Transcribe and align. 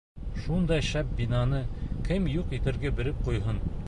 —Шундай 0.43 0.85
шәп 0.87 1.11
бинаны 1.19 1.59
кем 2.07 2.25
юҡ 2.37 2.57
итергә 2.61 2.93
биреп 3.01 3.21
ҡуйһын! 3.29 3.63